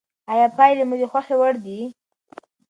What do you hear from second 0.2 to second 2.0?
آیا پایلې مو د خوښې وړ دي؟